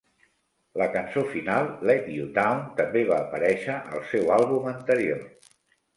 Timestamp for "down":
2.39-2.63